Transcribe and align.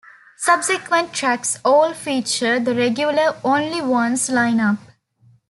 Subsequent 0.39 1.13
tracks 1.13 1.59
all 1.63 1.93
feature 1.93 2.59
the 2.59 2.73
regular 2.73 3.39
Only 3.43 3.83
Ones 3.83 4.31
line-up. 4.31 4.79